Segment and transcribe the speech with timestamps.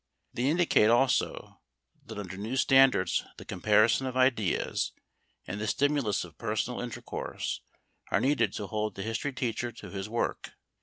[0.33, 1.61] They indicate also
[2.07, 4.93] that under new standards the comparison of ideas
[5.45, 7.61] and the stimulus of personal intercourse
[8.09, 10.53] are needed to hold the history teacher to his work.